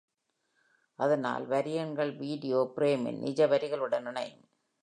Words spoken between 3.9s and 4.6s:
இணையும்.